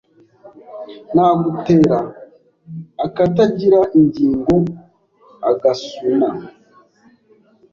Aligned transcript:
Nagutera 1.13 1.97
akatagira 3.05 3.79
ingingoAgasuna 3.97 6.29